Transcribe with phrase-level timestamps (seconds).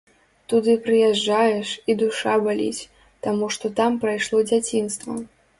[0.53, 2.87] Туды прыязджаеш, і душа баліць,
[3.29, 5.21] таму што там прайшло дзяцінства.